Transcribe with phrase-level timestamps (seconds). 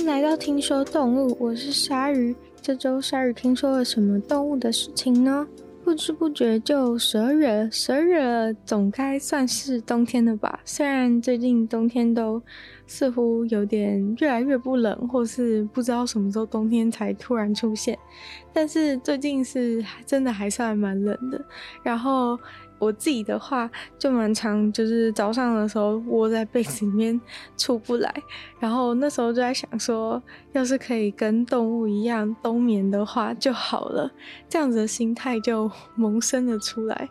[0.00, 2.34] 迎来到听说动物，我是鲨鱼。
[2.62, 5.46] 这周鲨鱼听说了什么动物的事情呢？
[5.84, 10.58] 不知不觉就十二月了，十二月，总该算是冬天了吧？
[10.64, 12.42] 虽然最近冬天都
[12.86, 17.98] 似乎有点越来越不冷，或是不知道什么时候冬天才突然出现，
[18.54, 21.38] 但是最近是真的还算蛮冷的。
[21.82, 22.38] 然后。
[22.80, 27.20] 我自己的话就蛮常，就是早上的时候窝在被子里面
[27.56, 28.12] 出不来，
[28.58, 30.20] 然后那时候就在想说，
[30.52, 34.10] 要是可以跟动物一样冬眠的话就好了，
[34.48, 37.08] 这样子的心态就萌生了出来。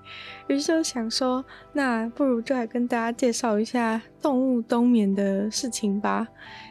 [0.48, 6.28] 于是就想说，那不如就来跟大家介绍一下动物冬眠的事情吧。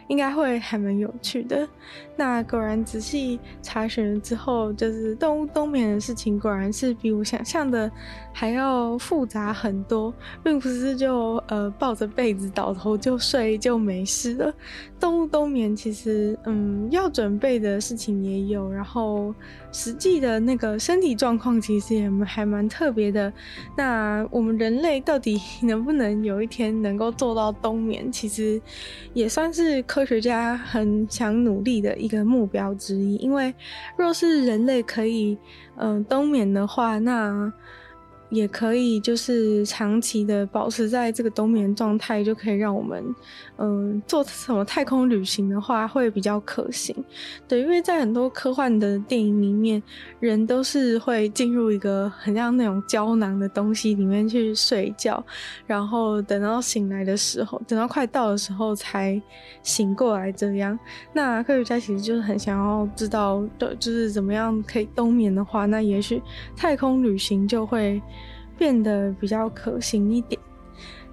[0.09, 1.69] 应该会还蛮有趣的。
[2.17, 7.91] 那果然仔细查询了之后，就是动物冬眠的事情，果然是比我想象的
[8.33, 14.53] 还要复杂很多，并不是就呃抱着被子倒头就睡就没事了。
[14.99, 19.33] 动物冬眠其实嗯要准备的事情也有，然后
[19.71, 23.33] 实际的那个身体状况其实也还蛮特别的。
[23.77, 28.61] 那我们人类到底能不能有一天能够做到冬眠，其实
[29.13, 29.81] 也算是。
[29.98, 33.53] 科科学家很想努力的一个目标之一，因为
[33.97, 35.37] 若是人类可以
[35.75, 37.53] 嗯、冬眠的话，那。
[38.31, 43.03] 也可以，就是长期的保持在这个冬眠状态，就可以让我们，
[43.57, 46.95] 嗯，做什么太空旅行的话会比较可行。
[47.49, 49.83] 对，因为在很多科幻的电影里面，
[50.21, 55.25] 人都是会进入一个很像那种胶囊的东西里面去睡觉，
[55.67, 59.19] 然后等到醒来的时候，等到快到的时候才
[59.63, 60.79] 醒过来这样。
[61.15, 66.23] 那科学家其实就是很想要知道的，就是怎么样可以冬眠的话，那也许
[66.55, 68.03] 太空旅行就会。
[68.59, 70.39] 变得比较可行一点。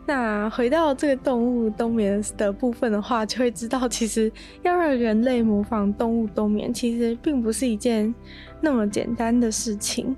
[0.07, 8.13] 那回到这个动物冬眠的部分的话，就会知道，其实要让人类模仿动物冬眠，其实并不是一件
[8.61, 10.15] 那么简单的事情。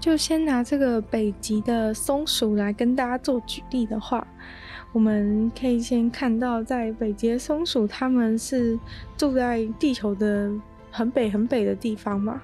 [0.00, 4.26] 就先拿这个北极的松鼠来跟大家做举例的话，
[4.92, 8.76] 我们可以先看到，在北极的松鼠，它们是
[9.16, 10.50] 住在地球的
[10.90, 12.42] 很北很北的地方嘛。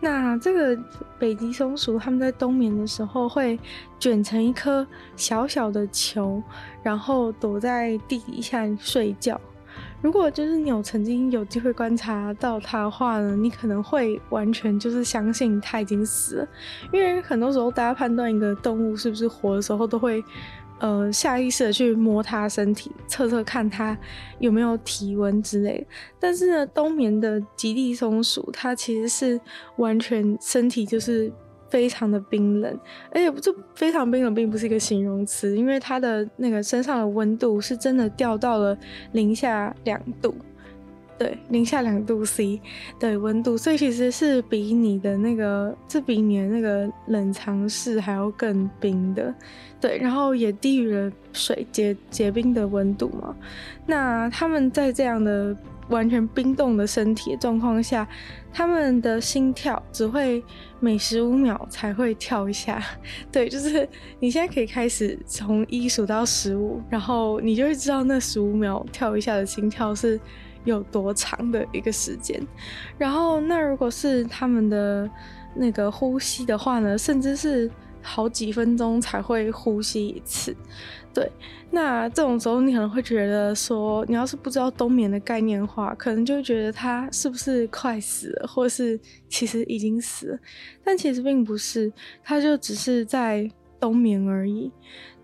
[0.00, 0.82] 那这个
[1.18, 3.58] 北极松鼠，它们在冬眠的时候会
[3.98, 6.42] 卷成一颗小小的球，
[6.82, 9.40] 然后躲在地底下睡觉。
[10.02, 16.48] 如果就是你有曾经有机会观察到它的话呢，你可能会完全就是相信它已经死了，
[16.92, 20.24] 因为很多时候大家判断一个动物是不是活的时候，都会。
[20.80, 23.96] 呃，下意识的去摸它身体，测测看它
[24.38, 25.86] 有没有体温之类。
[26.18, 29.40] 但是呢，冬眠的极地松鼠，它其实是
[29.76, 31.30] 完全身体就是
[31.68, 32.80] 非常的冰冷，
[33.12, 38.76] 而且这非常冰冷并不是一个形容词，因为它的那个身上的温度是真的掉到了
[39.12, 40.34] 零下两度。
[41.20, 42.58] 对，零下两度 C
[42.98, 49.34] 的温度，所以其实是比你的那个，这比你的那个冷藏室还要更冰的。
[49.78, 53.36] 对，然后也低于了水结结冰的温度嘛。
[53.84, 55.54] 那他们在这样的
[55.90, 58.08] 完全冰冻的身体状况下，
[58.50, 60.42] 他们的心跳只会
[60.78, 62.82] 每十五秒才会跳一下。
[63.30, 63.86] 对，就是
[64.20, 70.18] 你现在可以开始从一数到十五，然后你就会知道那十五秒跳一下的心跳是。
[70.64, 72.40] 有多长的一个时间，
[72.98, 75.08] 然后那如果是他们的
[75.54, 77.70] 那个呼吸的话呢，甚至是
[78.02, 80.54] 好几分钟才会呼吸一次。
[81.12, 81.28] 对，
[81.72, 90.38] 那这种时候你可能会觉得说，你要是不知道冬眠的概念的话，可能就会觉得他是不是快死了，或是其实已经死了，
[90.84, 93.50] 但其实并不是，他就只是在
[93.80, 94.70] 冬眠而已。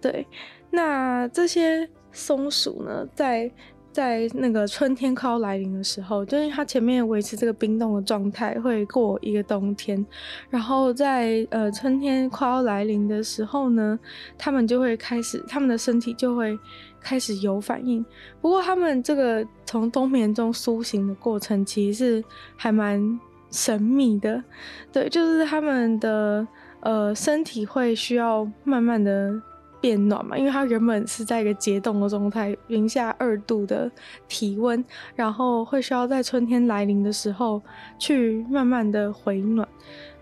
[0.01, 0.27] 对，
[0.71, 3.49] 那这些松鼠呢，在
[3.97, 10.05] 在那个春天快要来临的时候，就是它前面维持这个冰冻的状态，会过一个冬天。
[10.51, 13.99] 然后在呃春天快要来临的时候呢，
[14.37, 16.59] 它们就会开始，它们的身体就会
[17.01, 18.05] 开始有反应。
[18.43, 23.19] 不过，它们这个从冬眠中苏醒的过程，其实是还蛮
[23.51, 24.45] 神秘的。
[24.93, 26.47] 对，就是它们的
[26.81, 29.41] 呃身体会需要慢慢的。
[29.87, 33.89] 变暖嘛，因为它原本是在一个结冻的状态，零下二度的
[34.27, 34.85] 体温，
[35.15, 37.63] 然后会需要在春天来临的时候
[37.97, 39.67] 去慢慢的回暖。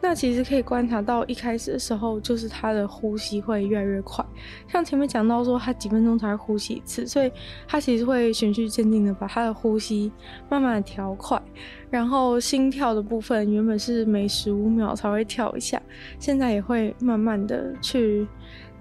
[0.03, 4.23] 那其实可以观察到，一开始的时候就是它的呼吸会越来越快，
[4.69, 7.33] 像前面讲到说，它几分钟才会呼吸一次，所以
[7.67, 10.13] 它其实会循序渐进的把它的呼吸
[10.51, 11.41] 慢慢的调快，
[11.89, 15.81] 然后心跳的部分原本是每十五秒才会跳一下，
[16.19, 18.27] 现在也会慢慢的去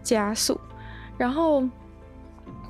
[0.01, 0.59] 加速。
[1.23, 1.63] 然后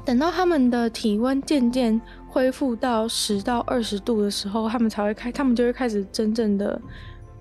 [0.05, 6.79] 等到他们的体温渐渐恢复到十到二十度的时候，他们才会开，他们就会开始真正的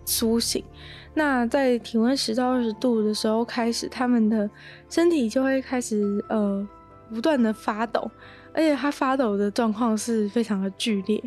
[0.06, 0.64] 苏醒。
[1.12, 4.48] 那在体温十到二十度的时候开始，他们的
[4.88, 6.66] 身体就会开始呃
[7.12, 8.10] 不断的发抖。
[8.54, 11.22] 而且它发抖的状况是非常的剧烈，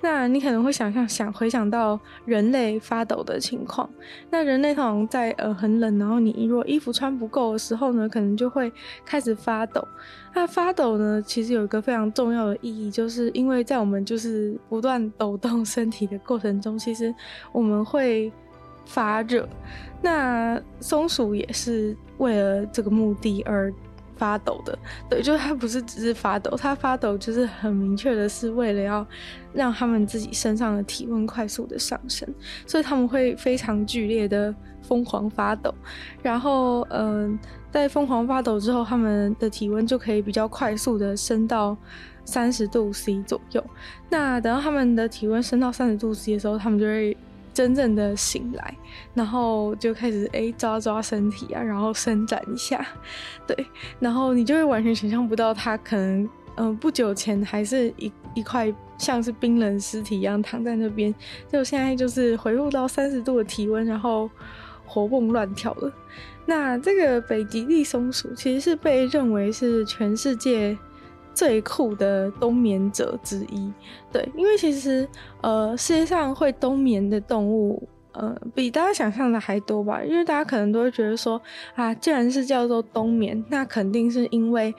[0.00, 3.88] 那你可能会想象想回想到人类发抖的情况。
[4.30, 8.70] 那人类通常在呃很冷，然后你如果衣服穿不够的时候呢，可能就会
[9.04, 9.86] 开始发抖。
[10.34, 17.14] 那发抖呢，其实有一个非常重要的意义，就是因为在我们就是不断抖动身体的过程中，其实
[17.52, 18.30] 我们会
[18.84, 19.48] 发热。
[20.02, 23.72] 那松鼠也是为了这个目的而。
[24.16, 24.78] 发抖的，
[25.08, 29.06] 对，就是它不是只是发抖，它发抖就是很明确的是为了要
[29.52, 32.28] 让他们自己身上的体温快速的上升，
[32.66, 35.74] 所以他们会非常剧烈的疯狂发抖，
[36.22, 37.38] 然后嗯、
[37.70, 41.76] 在疯狂发抖之后，他们的体温就可以比较快速的升到
[42.24, 43.62] 三十度 C 左右。
[44.08, 47.16] 那等到他们的体温升到三十度 C 的时候，他们就会。
[47.56, 48.76] 真正的醒来，
[49.14, 52.86] 然后就开始哎抓抓身体啊，然后伸展一下，
[53.48, 53.66] 对，
[53.98, 61.14] 然后你就会完全想象不到他可能嗯、不久前还是一一块像是冰冷尸体一样躺在那边，
[61.50, 64.28] 就现在就是回复到三十度的体温，然后
[64.84, 65.90] 活蹦乱跳了。
[66.44, 70.76] 那这个北极地松鼠其实是被认为是全世界。
[71.36, 73.70] 最酷的冬眠者之一，
[74.10, 75.06] 对，因为其实
[75.42, 80.02] 呃，世界上会冬眠的动物，呃，比大家想象的还多吧？
[80.02, 81.40] 因为大家可能都会觉得说，
[81.74, 84.74] 啊，既然是叫做冬眠，那肯定是因为。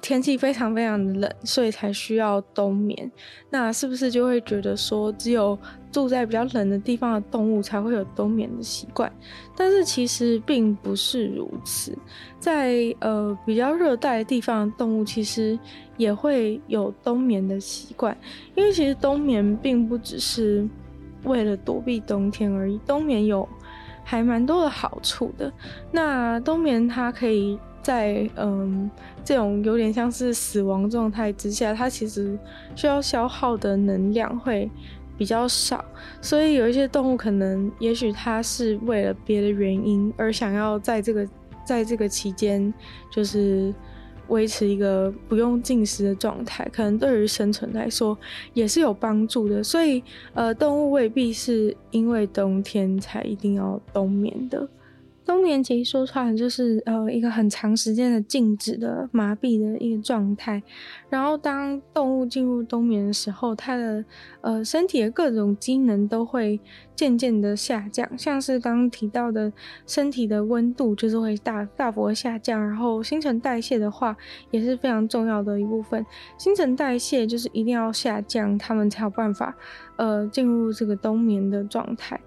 [0.00, 3.10] 天气非常非常的冷，所以才需要冬眠。
[3.50, 5.58] 那是不是就会觉得说，只有
[5.90, 9.12] 住在比较冷的地方的动物才会有冬眠的习惯？
[9.54, 11.96] 但是其实并不是如此，
[12.40, 15.58] 在呃比较热带的地方的动物其实
[15.98, 18.16] 也会有冬眠的习惯。
[18.54, 20.66] 因为其实冬眠并不只是
[21.24, 23.46] 为了躲避冬天而已，冬眠有
[24.02, 25.52] 还蛮多的好处的。
[25.90, 27.58] 那冬眠它可以。
[27.82, 28.90] 在嗯，
[29.24, 32.38] 这种有点像是死亡状态之下，它其实
[32.76, 34.70] 需要消耗的能量会
[35.18, 35.84] 比较少，
[36.20, 41.28] 所以有一些动物可能，也许它是为了别的原因而想要在这个
[41.64, 42.72] 在这个期间，
[43.10, 43.74] 就是
[44.28, 48.16] 维持一个不用进食的状态，可能对于生存来说
[48.54, 49.62] 也是有帮助的。
[49.62, 50.02] 所以
[50.34, 54.66] 呃，动物未必是因为冬天才一定要冬眠的。
[55.24, 60.62] 冬眠其实说出来就是呃一个很长时间的静止的麻痹的一个状态，
[61.08, 64.04] 然后当动物进入冬眠的时候，它的
[64.40, 66.58] 呃身体的各种机能都会
[66.96, 69.52] 渐渐的下降，像是刚刚提到的
[69.86, 74.16] 身体的温度就是会大大幅的下降，然后新陈代谢的话
[74.50, 76.04] 也是非常重要的一部分，
[76.36, 79.54] 新陈代谢就是一定要下降，它们才有办法
[79.96, 82.20] 呃进入这个冬眠的状态。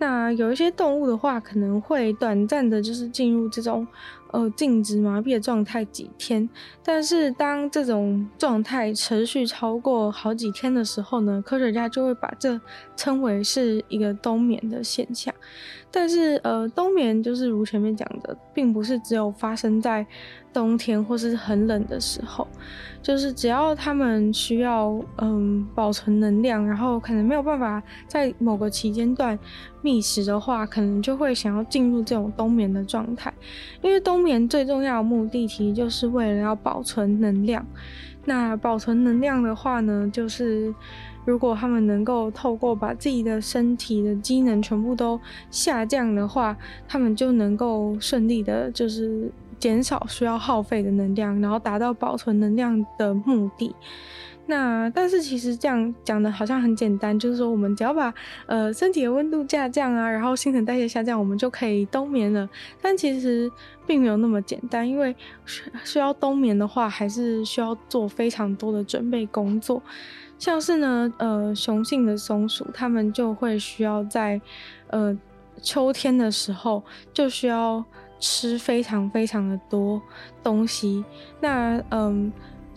[0.00, 3.86] 那有一些动物的话，可能会短暂的，就是进入这种
[4.30, 6.48] 呃静止麻痹的状态几天。
[6.82, 12.58] 但是当这种状态持续超过好几天的时候呢，科学家就会把这
[12.96, 15.34] 称为是一个冬眠的现象。
[15.92, 20.06] 但是呃，冬眠就是如前面讲的，并不是只有发生在
[20.52, 22.46] 冬天或是很冷的时候。
[23.02, 29.38] 就是只要他们需要嗯保存能量，然后可能没有办法在某个期间段
[29.80, 33.32] 觅食的话，可能就会想要进入这种冬眠的状态。
[33.80, 37.66] 因为冬眠最重要的目的其实就是为了要保存能量。
[38.30, 40.72] 那保存能量的话呢，就是
[41.24, 45.20] 如果他们能够透过把自己的身体的机能全部都
[45.50, 46.56] 下降的话，
[46.86, 49.28] 他们就能够顺利的，就是。
[49.60, 53.74] 减少需要耗费的能量，然后达到保存能量的目的。
[54.46, 58.12] 那但是其实这样讲的好像很简单，就是说我们只要把
[58.46, 62.48] 呃身体的温度下降啊，然后新陈代谢下降，我们就可以冬眠了。
[62.82, 63.50] 但其实
[63.86, 65.14] 并没有那么简单，因为
[65.84, 69.80] 需要冬眠的话，还是需要做非常多的准备工作。
[70.38, 74.40] 像是呢，呃，雄性的松鼠，它们就会需要在
[74.88, 75.16] 呃
[75.62, 76.82] 秋天的时候
[77.12, 77.84] 就需要。
[78.22, 79.98] 吃非常非常的多
[80.42, 81.02] 东西，
[81.40, 82.30] 那嗯，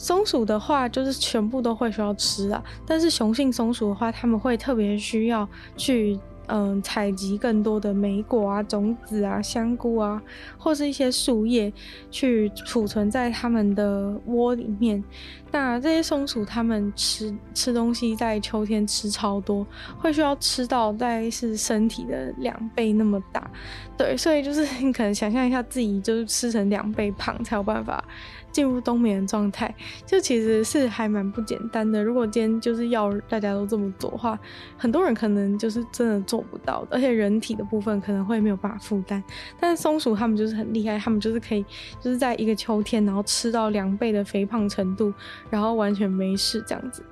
[0.03, 10.21] 松鼠的话就是全部都会需要吃啊，但是雄性松鼠的话，他们会特别需要去嗯采集更多的莓果啊、种子啊、香菇啊，
[10.57, 11.71] 或是一些树叶
[12.11, 15.03] 去储存在它们的窝里面。
[15.51, 19.65] 那这些松鼠它们吃吃东西，在秋天吃超多，
[19.99, 23.49] 会需要吃到大概是身体的两倍那么大。
[23.95, 28.03] 对，所以就是 你可能想象一下自己就是吃成两倍胖才有办法。
[28.51, 29.73] 进入冬眠的状态，
[30.05, 32.03] 就其实是还蛮不简单的。
[32.03, 34.37] 如果今天就是要大家都这么做的话，
[34.77, 39.23] 很多人可能就是真的做不到的，而且人体的部分可能会没有办法负担。
[39.59, 41.63] 但是松鼠它们就是很厉害，它们就是可以
[42.01, 45.13] 就是在一个秋天，然后吃到两倍的肥胖程度，
[45.51, 47.03] 然后完全没事这样子。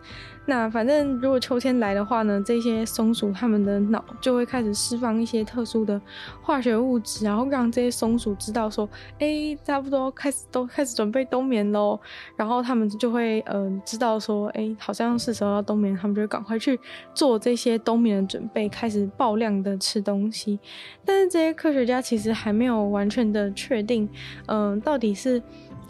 [0.52, 6.00] 那反正如果秋天来的话呢，这些松鼠它们的脑就会开始释放一些特殊的
[6.42, 8.88] 化学物质，然后让这些松鼠知道说，
[9.20, 11.98] 哎、差不多开始都开始准备冬眠喽。
[12.36, 16.78] 然后他们就会嗯、知道说，哎、好像是时候要冬眠，他们就赶快去
[17.14, 20.60] 做这些冬眠的准备，开始爆量的吃东西。
[21.06, 24.10] 但是这些科学家其实还没有完全的确定，
[24.48, 25.42] 嗯、到底是。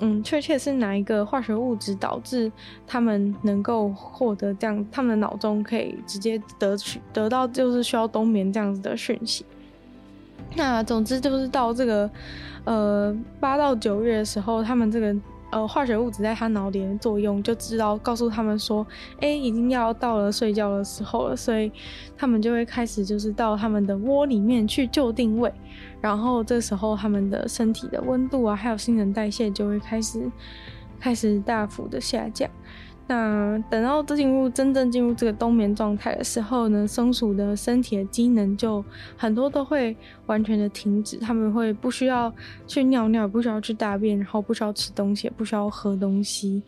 [0.01, 2.51] 嗯，确切是哪一个化学物质导致
[2.85, 9.45] 他们能够获得这样，他们的脑中可以直接得取得到就是需要冬眠这样子的讯息。
[10.55, 12.09] 那总之就是到这个
[12.65, 15.15] 呃八到九月的时候，他们这个。
[15.51, 18.87] 呃，化学物质在他脑里的作用，就知道告诉他们说，
[19.19, 21.69] 哎，已经要到了睡觉的时候了，所以
[22.17, 25.51] 他们就会开始就是到他们的窝里面去就定位，
[26.01, 30.29] 然后这时候他们的身体的温度啊，还有新陈代谢就会开始
[30.99, 32.49] 开始大幅的下降。
[33.07, 38.83] 那等到进入真正进入这个冬眠状态的时候呢，松鼠的身体的机能就
[39.17, 39.95] 很多都会
[40.27, 42.33] 完全的停止，他们会不需要
[42.65, 46.63] 去尿尿，不需要去大便，然后不需要吃东西，不需要喝东西。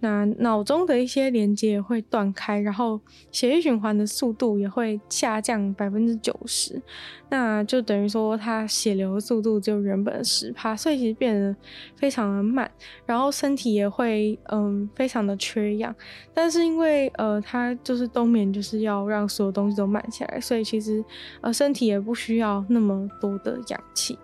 [0.00, 3.00] 那脑中的一些连接也会断开，然后
[3.30, 6.82] 血液循环的速度也会下降百分之九十，
[7.30, 11.56] 那就等于说它血流的速度就原本的十帕，所以其实变得
[11.96, 12.70] 非常的慢，
[13.06, 15.94] 然后身体也会嗯非常的缺氧。
[16.32, 21.04] 但是因为呃它就是冬眠，就是要让所有东西都慢下来，所以其实
[21.40, 24.18] 呃身体也不需要那么多的氧气。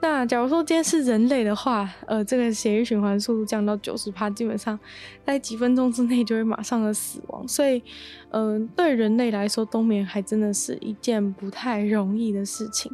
[0.00, 4.78] 那假如说今天是人类的话，呃，这个血液循环速度降到九十趴，基本上
[5.24, 7.48] 在几分钟之内就会马上的死亡。
[7.48, 7.82] 所以，
[8.30, 12.92] 嗯、呃，对人类来说，冬眠还真的是一件不太容易的事情。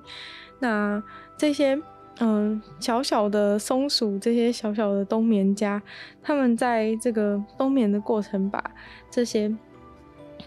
[0.60, 1.02] 那
[1.36, 1.76] 这些，
[2.18, 5.82] 嗯、小小的松鼠，这些小小的冬眠家，
[6.22, 8.62] 他们在这个冬眠的过程，把
[9.10, 9.54] 这些。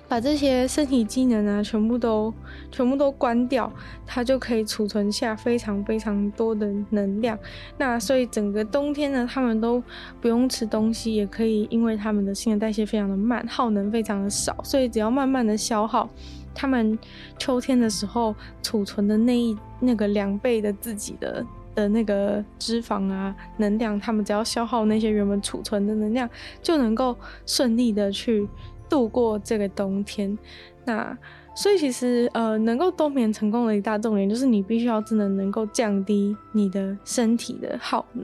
[0.10, 2.32] 把这些身体机能啊，全部都
[2.70, 3.72] 全部都关掉，
[4.06, 7.40] 它就可以储存下非常非常多的能量。
[7.78, 9.82] 那所以整个冬天呢，他们都
[10.22, 16.08] 不用吃东西，也可以，因为他们的新陈代谢非常的慢，耗能非常的少，所以只要慢慢的消耗，
[16.54, 17.00] 他们
[17.40, 21.44] 秋天的时候储存的那一那个两倍的自己的
[21.76, 26.28] 的那个脂肪啊能量，他们只要消耗那些原本储存的能量，
[26.64, 27.16] 就能够
[27.46, 28.48] 顺利的去。
[28.88, 30.38] 度过这个冬天，
[30.86, 31.18] 那
[31.56, 38.24] 所以其实呃，能够冬眠成功的一大重点就是你必须要真的能够降低你的身体的耗能。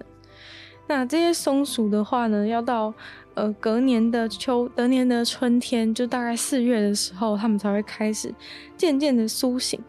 [0.88, 2.93] 那这些松鼠的话呢，要到
[3.34, 8.31] 呃隔年的秋，隔年的春天，就大概四月的时候，它们才会开始
[8.77, 9.79] 渐渐的苏醒。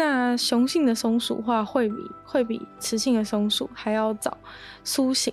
[0.00, 4.34] 那雄性的松鼠话，会比会比雌性的松鼠还要早
[4.82, 5.30] 苏醒。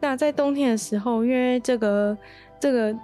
[0.00, 2.14] 那在冬天的时候，因为这个
[2.60, 2.94] 这个。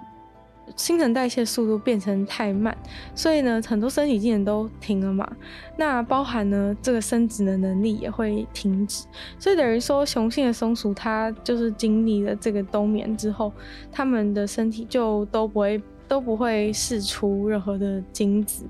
[0.77, 2.75] 新陈代谢速度变成太慢，
[3.13, 5.29] 所以呢，很多身体机能都停了嘛。
[5.75, 9.05] 那包含呢，这个生殖的能力也会停止。
[9.37, 13.51] 所以等于说，雄性的松鼠它就是经历了这个冬眠之后，
[13.91, 18.65] 它们的身体就都不会都不会释出任何的精子。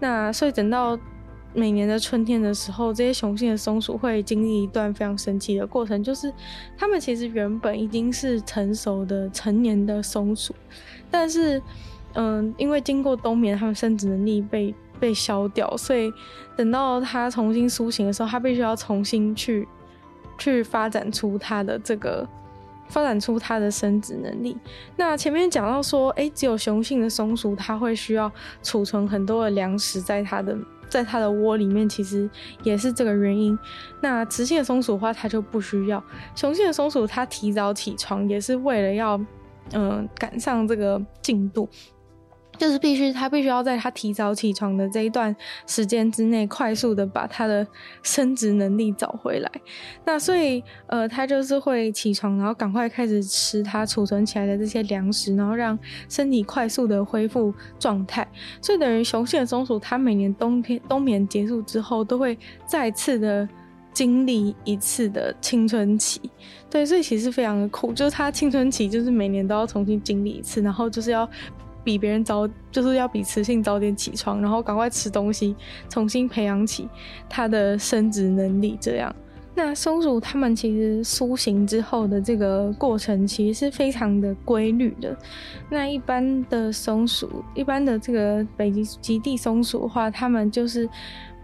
[0.00, 0.98] 那所以等到。
[1.54, 6.32] 每年的春天的时候，这些雄性的松鼠会经历一段非常神奇的过程，就是
[6.76, 10.54] 它们其实原本已经是成熟的成年的松鼠，
[11.10, 11.60] 但是，
[12.14, 16.12] 嗯，因为经过冬眠，它们生殖能力被被消掉，所以
[16.54, 19.66] 等到它重新苏醒的时候，它必须要重新去
[20.36, 22.28] 去发展出它的这个
[22.88, 24.56] 发展出它的生殖能力。
[24.96, 28.30] 那前面讲到说，哎，只有雄性的松鼠，它会需要
[28.62, 30.56] 储存很多的粮食在它的。
[30.88, 32.28] 在它的窝里面，其实
[32.62, 33.58] 也是这个原因。
[34.00, 36.02] 那雌性的松鼠的话，它就不需要。
[36.34, 39.20] 雄性的松鼠，它提早起床，也是为了要，
[39.72, 41.68] 嗯、赶上这个进度。
[42.58, 45.34] 就是必须，他必须要在他提早起床的这一段
[45.66, 47.64] 时间之内，快速的把他的
[48.02, 49.50] 生殖能力找回来。
[50.04, 58.26] 那所以，呃，他就是会起床，然后赶快开始吃他储存起来的这些粮食，然后让身体快速的恢复状态。
[58.60, 62.36] 所以等于雄性的松鼠，它每年冬天冬眠结束之后，都会
[62.66, 63.48] 再次的
[63.92, 66.20] 经历一次的青春期。
[66.68, 71.28] 对，所以其实非常的苦，就是它青春期就是每年都要重新经历一次，然后就是要。
[71.88, 75.56] 比别人早，就是要比雌性早点起床，然后赶快吃东西，
[75.88, 76.86] 重新培养起
[77.30, 78.76] 它的生殖能力。
[78.78, 79.16] 这样，
[79.54, 85.16] 那松鼠它们其实苏醒之后的这个过程，其实是非常的规律的。
[85.70, 90.86] 那一般的松鼠，一般的这个北极极地松鼠的话，它们就是。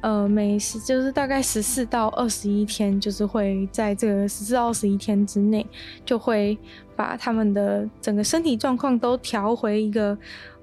[0.05, 5.67] 呃，每十就是大概十四到二十一天，就是会在这个十四到二十一天之内，
[6.05, 6.59] 就会
[6.95, 10.15] 把他们的整个身体状况都调回一个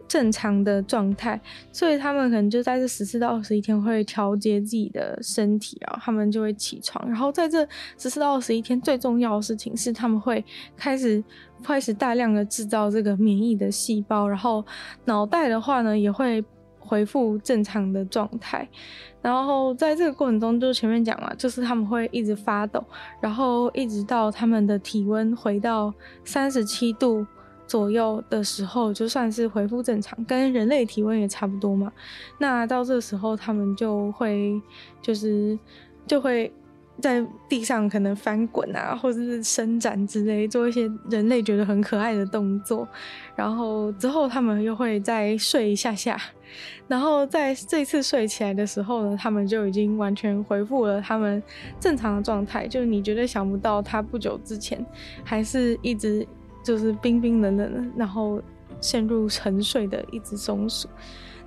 [0.07, 7.67] 正常的状态，所以他们可能就在这十四到二十一天会调节自己的身体，然后他们就会起床，然后在这
[7.98, 10.45] 十四到二十一天最重要的事情是他们会
[10.77, 11.24] 开始
[11.63, 14.63] 开始大量的制造这个免疫的细胞，然后
[15.05, 16.45] 脑袋的话呢也会。
[16.91, 18.67] 恢复正常的状态，
[19.21, 22.83] 然后在这个过程中，就前面讲了，就是他们会一直发抖，
[23.21, 25.93] 然后一直到他们的体温回到
[26.25, 27.25] 三十七度
[27.65, 31.89] 左右的时候，就算是恢复正常，跟人类体温也差不多嘛。
[32.39, 34.62] 那到这时候，他们就会
[35.01, 35.57] 就是
[36.05, 36.51] 就会。
[37.01, 42.88] 在地上可能翻滚啊，或者是伸展之类，做一些人类觉得很可爱的动作，
[43.36, 46.15] 然后之后他们又会再睡一下下，
[46.88, 51.41] 然后在这次睡起来的时候呢，他们就已经完全恢复了他们
[51.79, 54.86] 正常的状态，就是你绝对想不到他不久之前
[55.24, 56.25] 还是一直
[56.63, 58.41] 就是冰冰冷冷的，然后
[58.79, 60.88] 陷入沉睡的一只松鼠。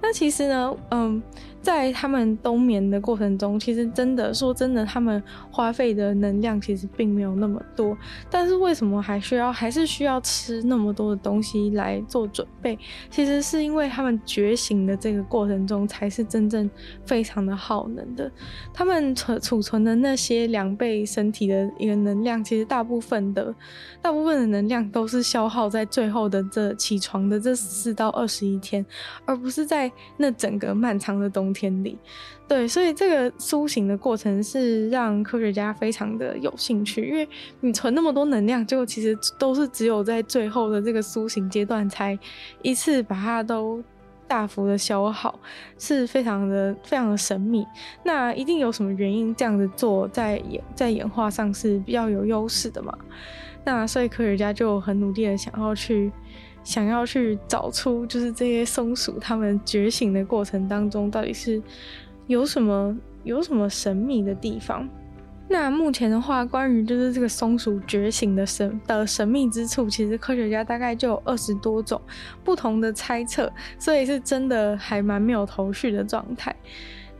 [0.00, 1.22] 那其实呢，嗯。
[1.64, 7.96] 在他们冬眠的过程中，其实真的说真的，他们花费的能量其实并没有那么多。
[8.30, 12.78] 但是为什么还需要还是需要吃那么多的东西来做准备？
[13.08, 16.68] 其实是因为他们觉醒的这个过程中，才是真正
[17.06, 18.30] 非常的耗能的。
[18.74, 23.54] 他们储储存的那些两倍身体的一个能量，其实大部分的
[24.02, 28.84] 大部分的能量都是消耗在最后的这起床的这四到二十一天，
[29.24, 31.96] 而不是在那整个漫长的冬天里，
[32.46, 37.26] 对，所以这个苏醒的过程是让科学家非常的有兴趣，因为
[37.60, 42.18] 你存那么多能量，结果其实都是只有在最后的这个苏醒阶段才
[42.60, 43.82] 一次把它都
[44.28, 45.38] 大幅的消耗，
[45.78, 47.64] 是非常的非常的神秘。
[48.02, 52.92] 那一定有什么原因这样子做，在演在演化上是比较有优势的嘛？
[53.64, 56.12] 那所以科学家就很努力的想要去。
[56.64, 61.62] 想要去找出，就是这些松鼠它们觉醒的过程当中，到底是
[62.26, 64.88] 有什么有什么神秘的地方？
[65.48, 72.00] 那目前的话，关于就是这个松鼠觉醒的神的神秘之处，其实科学家大概就有二十多种
[72.42, 76.52] 不同的猜测，所以是真的还蛮没有头绪的状态。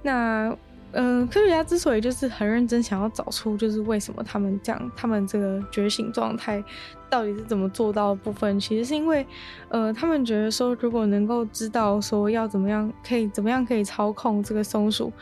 [0.03, 0.57] 那。
[0.95, 6.63] 嗯、科学家之所以就是很认真想要找出，就是为什么他们这样，他们这个觉醒状态
[7.11, 9.27] 到底是怎么做到的部分，其实是因为，
[9.69, 15.13] 呃，他们觉得说，如果能够知道说要怎么样，可以怎么样可以操控这个松鼠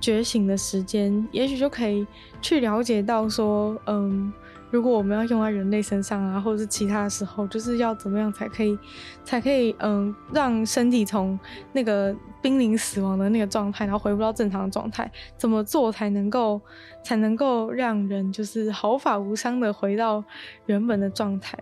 [0.00, 2.06] 觉醒的时间，也许就可以
[2.40, 4.32] 去了解到说，嗯。
[4.72, 8.76] 如果我们要用在人类身上啊，或者是其他的时候，就是要怎么样才可以，
[9.22, 11.38] 才可以，嗯，让身体从
[11.72, 16.58] 那个濒临死亡的那个状态，然后回不到正常的状态，怎么做才能够，
[17.04, 20.24] 才能够让人就是毫发无伤的回到
[20.64, 21.58] 原本的状态？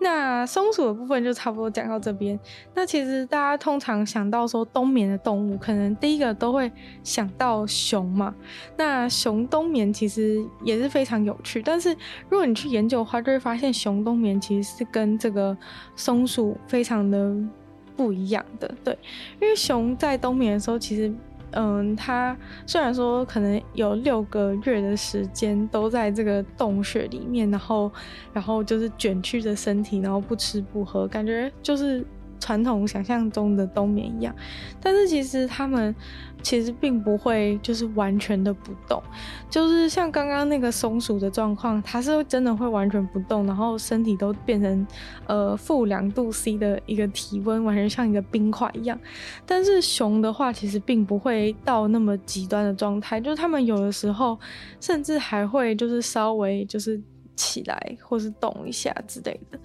[0.00, 2.38] 那松鼠的部分就差不多讲到这边。
[2.74, 6.72] 那其实大家通常想到说冬眠的动物，可能第一个都会
[7.04, 8.34] 想到熊嘛。
[8.76, 11.90] 那熊冬眠其实也是非常有趣，但是
[12.28, 15.56] 如果你去研究的话，就会发现熊冬眠其实是跟这个
[15.94, 17.36] 松鼠非常的
[17.96, 18.74] 不一样的。
[18.82, 18.98] 对，
[19.40, 21.12] 因为熊在冬眠的时候，其实。
[21.52, 22.36] 嗯，它
[22.66, 27.90] 虽然说可能有六个月的时间都在这个洞穴里面，然后，
[28.32, 32.04] 然后就是卷曲着身体，然后不吃不喝，感觉就是。
[32.42, 34.34] 传统想象中的冬眠一样，
[34.80, 35.94] 但是其实他们
[36.42, 39.02] 其实并不会就是完全的不动，
[39.48, 44.86] 就是像刚刚那个松鼠的状况，它是真的会完全不动，然后身体都变成
[45.26, 48.98] 呃负两度 C 的一个体温，完全像一个冰块一样。
[49.44, 54.38] 但是熊的话，其实并不会到那么极端的状态，就是他们有的时候
[54.80, 57.00] 甚至还会就是稍微就是。
[57.36, 59.58] 起来或是动一下之类的。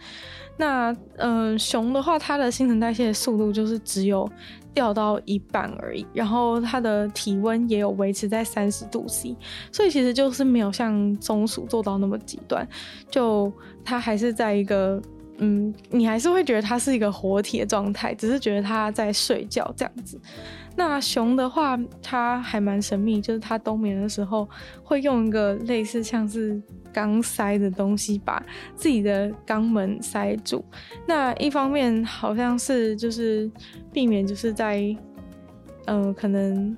[0.57, 4.29] 那嗯、呃，熊的话，它的新陈代谢速度就是只有
[4.73, 9.35] 掉到一半而已，然后它的体温也有维持在三十度 C，
[9.71, 12.67] 所以其实就是没有像松鼠做到那么极端，
[13.09, 13.51] 就
[13.83, 15.01] 它还是在一个。
[15.37, 20.19] 嗯，你还是会觉得它是一个活体的状态，只是觉得它在睡觉这样子。
[20.77, 24.47] 那熊的话，它还蛮神秘，就是它冬眠的时候
[24.83, 26.61] 会用一个类似像是
[26.93, 28.43] 钢塞的东西把
[28.75, 30.63] 自己的肛门塞住。
[31.07, 33.49] 那一方面好像是就是
[33.91, 34.95] 避免就是在
[35.87, 36.75] 嗯、可能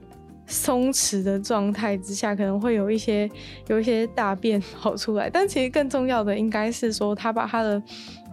[0.48, 3.30] 松弛的状态之下，可能会有一些
[3.68, 5.30] 有一些大便跑出来。
[5.30, 7.82] 但其实更重要的应该是说，它把它的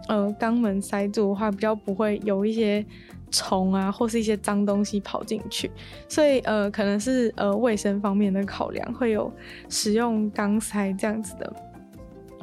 [0.07, 2.85] 呃，肛门塞住的话，比较不会有一些
[3.31, 5.69] 虫啊，或是一些脏东西跑进去，
[6.07, 9.31] 所以呃，可能是呃卫生方面的考量，会有
[9.67, 11.51] 使用肛塞这样子的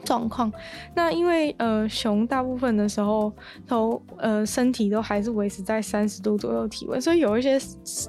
[0.05, 0.53] 状况。
[0.95, 3.33] 那因为呃熊大部分的时候
[3.67, 7.59] 都呃身体都还是维持在三十度左右体温，所以有一些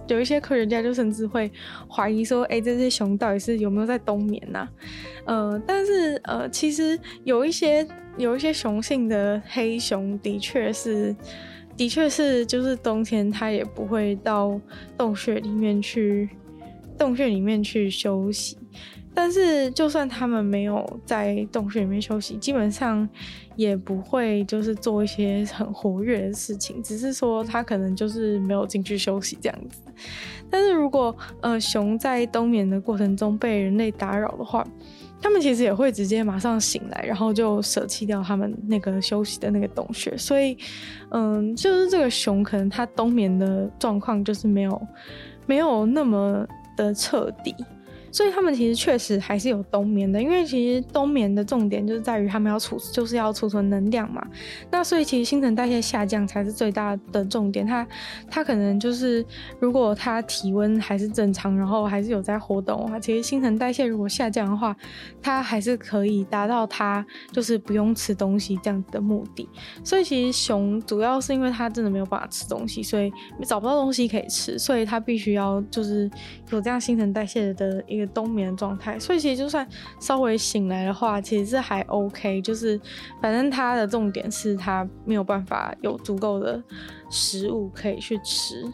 [0.07, 1.51] 有一些科学家就甚至会
[1.89, 4.69] 怀疑说，哎、欸，这些熊到底是有没有在冬眠呐、啊？
[5.25, 7.87] 呃，但是呃，其实有一些。
[8.15, 11.15] 有一些雄性的黑熊的确是，
[11.75, 14.61] 的确是，就是冬天它也不会到
[14.95, 16.29] 洞穴里面去，
[16.95, 18.55] 洞穴里面去休息。
[19.15, 23.07] 但是就算他们没有在洞穴里面休息，基本上
[23.55, 29.79] 也不会就是做一些很活跃的事情，只是说他可能就是没有进去休息这样子。
[30.49, 34.65] 但是如果呃熊在冬眠的过程中被人类打扰的话，
[35.21, 40.17] 他们其实也会直接马上醒来，然后就舍弃掉他们那个休息的那个洞穴。
[40.17, 40.57] 所以，
[41.11, 44.87] 嗯，就是这个熊可能它冬眠的状况就是没有
[45.45, 46.45] 没有那么
[46.75, 47.55] 的彻底。
[48.13, 54.23] 所以他们其实确实还是有冬眠的，因为其实冬眠的重点就是在于他们要储，就是要储存能量嘛。
[54.69, 57.65] 那所以其实新陈代谢下降才是最大的重点。
[57.65, 57.87] 它
[58.29, 59.25] 它可能就是
[59.59, 64.75] 如果它体温还是正常，然后还是有在活动的话，其实新陈代谢如果下降的话，
[65.19, 69.49] 它还是可以达到它就是不用吃东西这样子的目的。
[69.83, 73.11] 所以其实熊主要是因为它真的没有办法吃东西，所以
[73.43, 76.07] 找不到东西可以吃，所以它必须要就是
[76.51, 78.02] 有这样新陈代谢的一个。
[78.07, 79.67] 冬眠的状态，所以其实就算
[79.99, 82.41] 稍微醒来的话，其实是还 OK。
[82.41, 82.79] 就是
[83.21, 86.61] 反正它的重点是它没有办法有足够的
[87.09, 88.65] 食物可以去吃。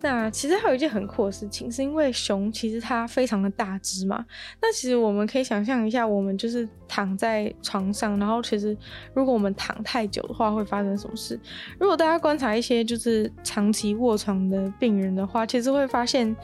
[0.00, 4.24] 那其实还有一件很酷的事情，是因为熊其实它非常的大只嘛。
[4.62, 8.76] 那其实我们可以想象一下，我们就是躺在床上，然后其实
[9.12, 11.40] 如果我们躺太久的话，会发生什么事？
[11.80, 16.36] 如果大家观察一些就是长期卧床的病人的话，其实会发现。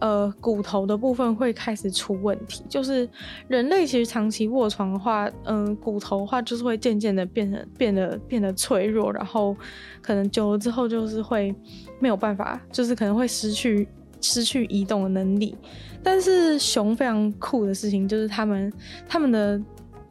[0.00, 3.08] 呃，骨头的部分会开始出问题，就是
[3.48, 9.56] 人类其实长期卧床的话，嗯、骨头的话就是会渐渐的变成变得变得脆弱，然后
[10.02, 11.54] 可能久了之后就是会
[12.00, 13.88] 没有办法，就是可能会失去
[14.20, 15.56] 失去移动的能力。
[16.02, 18.70] 但是熊非常酷的事情就是他们
[19.08, 19.58] 他们的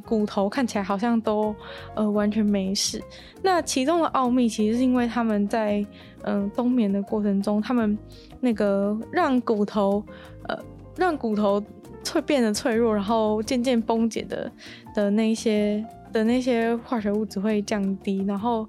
[0.05, 1.55] 骨头看起来好像都
[1.95, 3.01] 呃完全没事。
[3.41, 5.85] 那其中的奥秘其实是因为他们在
[6.25, 7.97] 嗯、冬眠的过程中，他们。
[8.45, 10.03] 那个让骨头，
[10.49, 10.59] 呃，
[10.97, 11.63] 让骨头
[12.03, 14.51] 脆变得脆弱，然后渐渐崩解的
[14.93, 15.81] 的那些
[16.13, 18.65] 的那些化学物质会降低，然后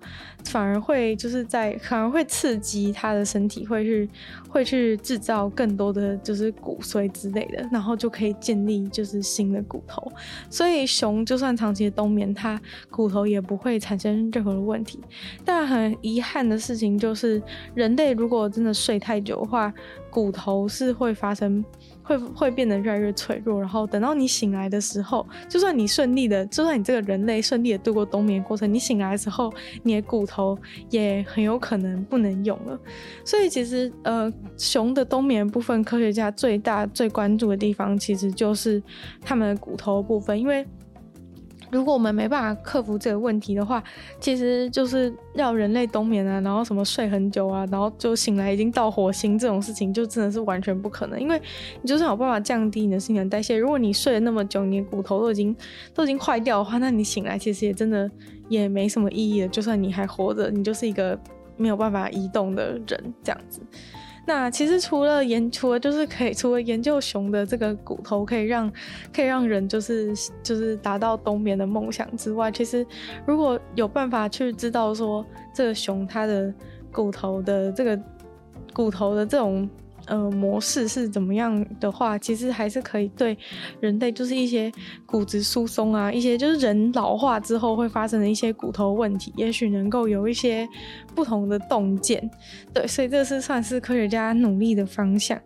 [0.47, 4.11] 反而会就是在反而会刺激他的身体，会去
[4.49, 10.11] 会去制造更多的就是骨髓之类的，然后就可以建立就是新的骨头。
[10.49, 14.99] 所以熊就算长期的冬眠，它骨头也不会产生任何的问题。
[15.45, 17.41] 但很遗憾的事情就是，
[17.75, 19.73] 人类如果真的睡太久的话，
[20.11, 21.65] 骨头是会发生。
[22.05, 30.57] 会会变得越来越脆弱，然后等到你醒来的时候，就算你顺利的，就算你这个人类顺利的度过冬眠过程，你醒来的时候，你的骨头
[30.91, 32.79] 也很有可能不能用了。
[33.25, 38.81] 所以其实，呃，熊的冬眠部分，科学家最大最关注的地方，其实就是
[39.21, 40.65] 它们的骨头部分，因为。
[41.75, 43.83] 如果我们没办法克服这个问题的话，
[44.21, 51.21] 其实就是要人类冬眠啊，然后什么睡很久啊，然后就醒来已经到火星这种事情，就真的是完全不可能。
[51.21, 51.41] 因为
[51.83, 55.55] 你就算有办法降低你的新陈代谢，如果你睡了那么久，你的骨头都已经
[55.93, 58.09] 都已经坏掉的话，那你醒来其实也真的
[58.49, 59.49] 也没什么意义了。
[59.49, 61.19] 就算你还活着，你就是一个
[61.57, 63.61] 没有办法移动的人这样子。
[64.27, 68.73] 那其实除了研，除了就是可以，除了研究熊的这个骨头可以让，
[69.13, 72.87] 可以让人就是就是达到冬眠的梦想之外，其实
[73.27, 76.53] 如果有办法去知道说这个熊它的
[76.91, 78.01] 骨头的这个
[78.73, 79.69] 骨头的这种
[80.07, 83.37] 呃模式是怎么样的话，其实还是可以对
[83.81, 84.71] 人类就是一些
[85.07, 90.69] 骨质疏松啊，一些就是人老化之后会发生的一些骨头问题，也许能够有一些
[91.15, 92.31] 不同的洞见。
[92.73, 95.41] 对，所以这是算是科学家努力的方向。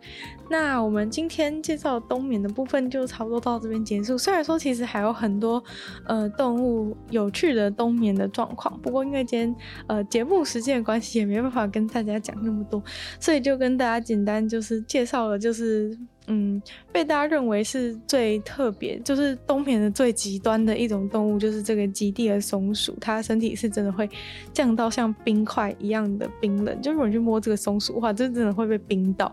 [0.50, 4.16] 那我们今天介绍冬眠的部分就差不多到这边结束。
[4.16, 5.62] 虽然说其实还有很多
[6.06, 9.54] 呃动物有趣的冬眠的状况，不过因为今天
[9.88, 12.82] 呃节目时间的关系，也没办法跟大家讲那么多，
[13.20, 24.08] 所以就跟大家简单就是介绍了，就是嗯被大家认为是最特别，就是冬眠的最极端的一种动物，就是这个极地的松鼠，它身体是真的会
[24.52, 29.32] 降到像冰块一样的冰冷，就如果你去摸这个松鼠的话，就真的会被冰到。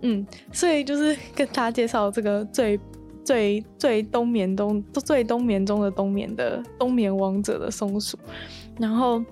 [0.00, 2.78] 嗯，所以就是跟大家介绍这个最
[3.24, 8.16] 最最冬眠冬最冬眠中的冬眠的冬眠王者的松鼠，
[8.78, 9.22] 然后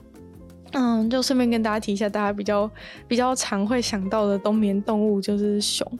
[0.78, 2.70] 嗯，就顺便跟大家提一下，大家比较
[3.08, 5.90] 比较常会想到的冬眠动物就是熊，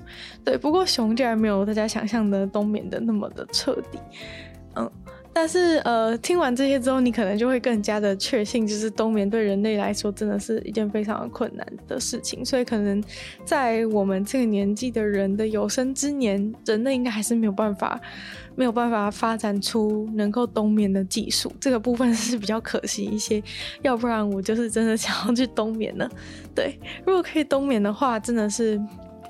[0.45, 3.99] 对，不过熊竟然没有大家想象的冬眠的那么的彻底，
[4.75, 4.91] 嗯。
[5.39, 12.43] 但是，呃，听完这些之后，你可能就会更加的确信，就是冬眠对人类来说真的是一件非常困难的事情。
[12.43, 13.05] 所以，可能
[13.45, 18.01] 在我们这个年纪的人的有生之年，人类应该还是没有办法，
[18.57, 21.53] 没有办法发展出能够冬眠的技术。
[21.61, 23.40] 这个部分是比较可惜一些。
[23.83, 26.11] 要不然，我就是真的想要去冬眠了。
[26.55, 28.81] 对，如果可以冬眠的话，真的是。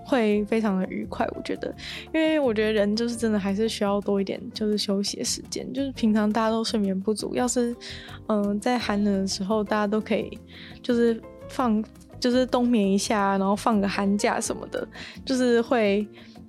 [0.08, 1.74] 会非常的愉快，我觉得，
[2.14, 7.74] 因为我觉得人就是真的还是需要多一点就是休息时间，就是平常大家都睡眠不足，要是
[8.28, 10.38] 嗯、在寒冷的时候大家都可以
[10.80, 11.82] 就是放
[12.20, 14.86] 就是冬眠一下，然后放个寒假什么的，
[15.24, 16.06] 就是会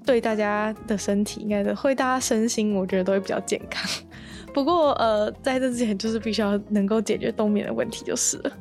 [0.07, 3.87] 对大家的身体应该的会大家身心我觉得都会比较健康。
[4.53, 8.51] 不过呃在这之前就是必须要能够解决冬眠的问题就是了。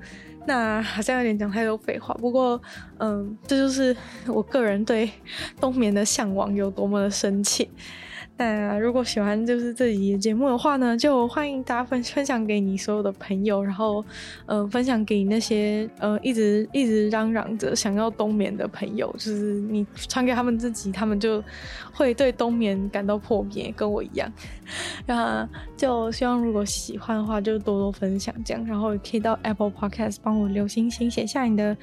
[0.48, 2.61] 那好像有点讲太多废话，不过，
[2.98, 5.11] 嗯，这就是我个人对
[5.61, 7.66] 冬眠的向往有多么的深切。
[8.38, 14.05] 那如果喜欢就是这集节目的话呢，就欢迎大家分分享给你所有的朋友，然后，
[14.44, 21.42] 呃，分享给你那些呃一直一直嚷嚷着想要冬眠的朋友，就是你传给他们自己，他们就
[21.94, 24.31] 会对冬眠感到破灭，跟我一样。
[25.07, 31.75] 然后就希望如果喜欢的话，就多多分享这样，然后也可以到 Apple Podcast 帮我留星星，写下你的。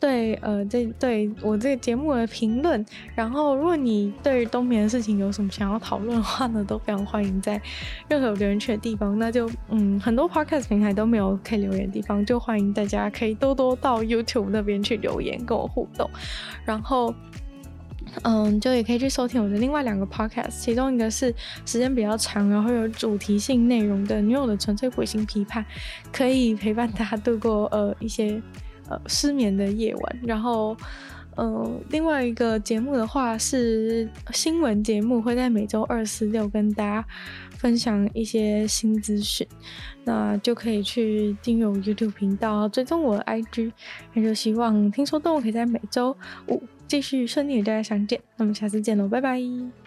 [0.00, 7.58] 对，呃，这对我这个节目的评论，然后如果你对于冬眠的事情有什么想要讨论的话呢，都非常欢迎在
[8.06, 9.18] 任何有留言区的地方。
[9.18, 16.10] 那就，嗯，很多 podcast 平台都没有可以留言的地方，就欢迎大家可以多多到 YouTube 那边去留言跟我互动。
[16.66, 17.14] 然后，
[18.24, 25.64] 嗯，就也可以去收听我的另外两个 podcast，其中一个是时间比较长，然后有主题性内容的《女友的纯粹鬼心批判》，
[26.12, 28.42] 可以陪伴大家度过呃一些。
[28.88, 30.76] 呃，失眠的夜晚，然后，
[31.36, 37.06] 呃，另外一个节目的话是新闻节目，会在每周二、四、六跟大家
[37.58, 39.46] 分享一些新资讯，
[40.04, 43.72] 那就可以去订阅我 YouTube 频道，追踪我的 IG，
[44.12, 46.16] 那就希望听说动物可以在每周
[46.48, 49.83] 五继续顺利与大家相见，那么下次见喽，拜拜。